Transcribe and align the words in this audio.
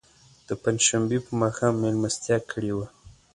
د 0.47 0.49
پنج 0.63 0.79
شنبې 0.87 1.19
په 1.25 1.31
ماښام 1.41 1.73
میلمستیا 1.83 2.37
کړې 2.51 2.71
وه. 2.77 2.87